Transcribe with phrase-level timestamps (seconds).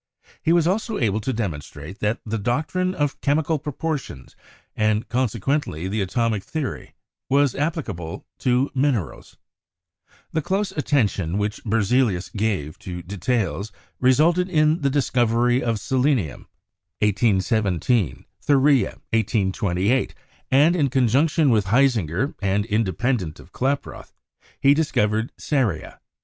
[0.41, 4.35] He was also able to demonstrate that the doctrine of chemical pro portions,
[4.75, 6.95] and consequently the atomic theory,
[7.29, 9.37] was applica ble to minerals.
[10.33, 16.47] The close attention which Berzelius gave to details re sulted in the discovery of selenium
[17.01, 20.15] (1817), thoria (1828),
[20.49, 24.13] and, in conjunction with Hisinger and independ ent of Klaproth,
[24.59, 26.01] he discovered ceria (1803).